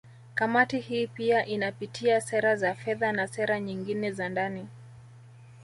[0.33, 4.67] Kamati hii pia inapitia sera za fedha na sera nyingine za ndani